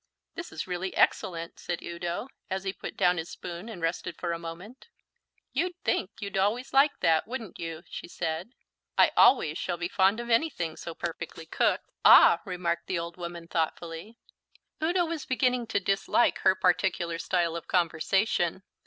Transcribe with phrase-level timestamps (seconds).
[0.33, 4.31] "This is really excellent," said Udo, as he put down his spoon and rested for
[4.31, 4.87] a moment.
[5.51, 8.53] "You'd think you'd always like that, wouldn't you?" she said.
[8.97, 13.47] "I always shall be fond of anything so perfectly cooked." "Ah," remarked the old woman
[13.47, 14.17] thoughtfully.
[14.81, 18.63] Udo was beginning to dislike her particular style of conversation.